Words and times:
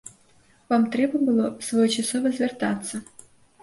Вам 0.73 0.87
трэба 0.95 1.23
было 1.29 1.45
своечасова 1.69 2.27
звяртацца. 2.43 2.95